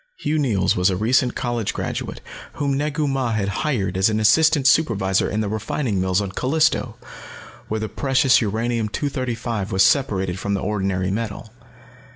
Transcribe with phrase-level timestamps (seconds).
[0.17, 2.21] Hugh Neils was a recent college graduate
[2.53, 6.95] whom Negu Mah had hired as an assistant supervisor in the refining mills on Callisto,
[7.67, 11.53] where the precious uranium 235 was separated from the ordinary metal.